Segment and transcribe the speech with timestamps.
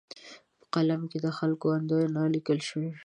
[0.59, 2.91] په قلم د خلکو اندونه لیکل کېږي.